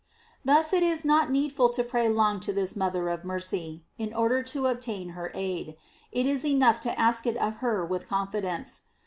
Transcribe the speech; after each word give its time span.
f 0.03 0.35
Thus 0.45 0.73
it 0.73 0.81
is 0.81 1.05
not 1.05 1.29
needful 1.29 1.69
to 1.69 1.83
pray 1.83 2.09
long 2.09 2.39
to 2.39 2.51
this 2.51 2.75
mother 2.75 3.07
of 3.09 3.23
mercy, 3.23 3.85
in 3.99 4.15
order 4.15 4.41
to 4.41 4.65
obtain 4.65 5.09
her 5.09 5.29
aid; 5.35 5.77
it 6.11 6.25
is 6.25 6.43
enough 6.43 6.79
to 6.79 6.99
ask 6.99 7.27
it 7.27 7.37
of 7.37 7.57
her 7.57 7.85
with 7.85 8.07
confidence. 8.07 8.81